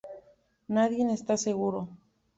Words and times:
Nadie 0.75 1.03
está 1.13 1.33
seguro. 1.37 1.81